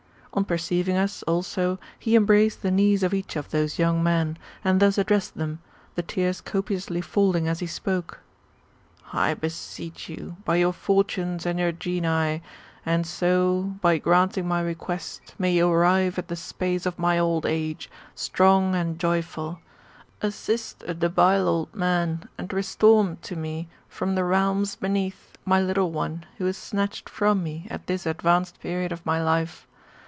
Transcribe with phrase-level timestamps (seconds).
[0.33, 4.79] On perceiving us, also, he embraced the knees of each of those young men, and
[4.79, 5.59] thus addressed them,
[5.95, 8.21] the tears copiously falling as he spoke:
[8.67, 12.41] *' I beseech you, by your Fortunes and your Genii,
[12.85, 17.45] and so [by granting my request] may you arrive at the space of my old
[17.45, 19.59] age, strong and joyful,
[20.21, 25.91] assist a debile old man, and restore to me, from the realms beneath, my little
[25.91, 29.67] one, who is snatched from me, at this advanced period of my life.